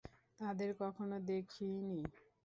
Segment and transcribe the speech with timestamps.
[0.39, 2.01] তাদের কখনো দেখিইনি।